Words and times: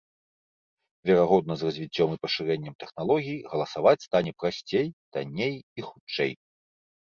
Верагодна, 1.09 1.53
з 1.59 1.67
развіццём 1.69 2.09
і 2.15 2.19
пашырэннем 2.23 2.73
тэхналогій 2.85 3.39
галасаваць 3.53 3.95
стане 4.07 4.31
прасцей, 4.41 4.87
танней 5.13 5.55
і 5.77 5.81
хутчэй. 5.93 6.31